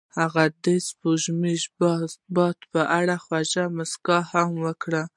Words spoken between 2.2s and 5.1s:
باد په اړه خوږه موسکا هم وکړه.